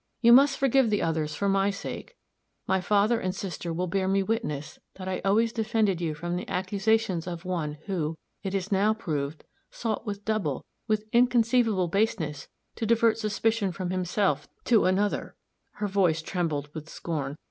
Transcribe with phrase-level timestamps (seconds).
[0.19, 2.15] You must forgive the others for my sake.
[2.65, 6.49] My father and sister will bear me witness that I always defended you from the
[6.49, 12.87] accusations of one who, it is now proved, sought with double, with inconceivable baseness, to
[12.87, 15.35] divert suspicion from himself to another"
[15.73, 17.37] her voice trembled with scorn.